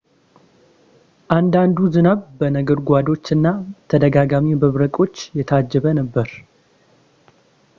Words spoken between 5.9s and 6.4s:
ነበር